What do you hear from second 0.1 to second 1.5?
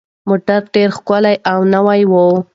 موټر ډېر ښکلی